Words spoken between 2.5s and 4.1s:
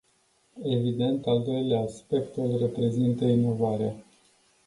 reprezintă inovarea.